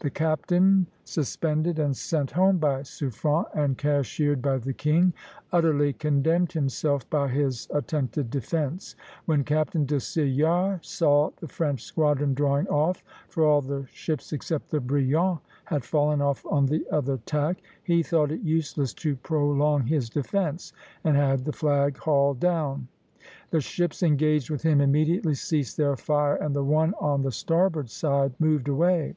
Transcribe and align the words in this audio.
The 0.00 0.10
captain, 0.10 0.86
suspended 1.02 1.78
and 1.78 1.96
sent 1.96 2.32
home 2.32 2.58
by 2.58 2.82
Suffren, 2.82 3.46
and 3.54 3.78
cashiered 3.78 4.42
by 4.42 4.58
the 4.58 4.74
king, 4.74 5.14
utterly 5.50 5.94
condemned 5.94 6.52
himself 6.52 7.08
by 7.08 7.28
his 7.28 7.66
attempted 7.72 8.28
defence: 8.28 8.96
"When 9.24 9.44
Captain 9.44 9.86
de 9.86 9.96
Cillart 9.98 10.84
saw 10.84 11.30
the 11.40 11.48
French 11.48 11.84
squadron 11.84 12.34
drawing 12.34 12.68
off, 12.68 13.02
for 13.30 13.46
all 13.46 13.62
the 13.62 13.86
ships 13.90 14.34
except 14.34 14.68
the 14.68 14.78
'Brilliant' 14.78 15.40
had 15.64 15.86
fallen 15.86 16.20
off 16.20 16.44
on 16.50 16.66
the 16.66 16.86
other 16.90 17.16
tack, 17.24 17.56
he 17.82 18.02
thought 18.02 18.30
it 18.30 18.42
useless 18.42 18.92
to 18.92 19.16
prolong 19.16 19.86
his 19.86 20.10
defence, 20.10 20.74
and 21.02 21.16
had 21.16 21.46
the 21.46 21.50
flag 21.54 21.96
hauled 21.96 22.40
down. 22.40 22.88
The 23.48 23.62
ships 23.62 24.02
engaged 24.02 24.50
with 24.50 24.64
him 24.64 24.82
immediately 24.82 25.32
ceased 25.32 25.78
their 25.78 25.96
fire, 25.96 26.34
and 26.36 26.54
the 26.54 26.62
one 26.62 26.92
on 27.00 27.22
the 27.22 27.32
starboard 27.32 27.88
side 27.88 28.34
moved 28.38 28.68
away. 28.68 29.14